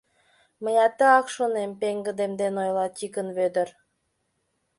—Мыят 0.63 0.93
тыгак 0.99 1.27
шонем,— 1.35 1.71
пеҥгыдемден 1.79 2.53
ойла 2.63 2.85
Тикын 2.97 3.27
Вӧдыр. 3.37 3.69